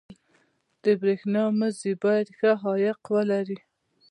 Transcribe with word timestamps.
•د 0.83 0.85
برېښنا 1.01 1.43
مزي 1.59 1.93
باید 2.03 2.27
ښه 2.37 2.51
عایق 2.63 2.99
ولري. 3.13 3.57